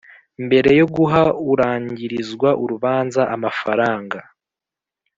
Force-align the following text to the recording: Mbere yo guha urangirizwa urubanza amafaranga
Mbere 0.45 0.69
yo 0.79 0.85
guha 0.95 1.23
urangirizwa 1.51 2.49
urubanza 2.63 3.21
amafaranga 3.35 4.19